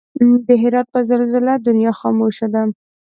[0.47, 2.61] د هرات په زلزله دنيا خاموش ده